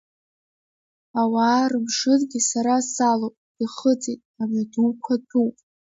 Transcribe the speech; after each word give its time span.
Ауаа 1.21 1.65
рымшынгьы 1.71 2.39
сара 2.49 2.75
салоуп, 2.93 3.35
ихыҵит, 3.63 4.21
амҩадуқәа 4.41 5.15
ҭәуп. 5.27 5.55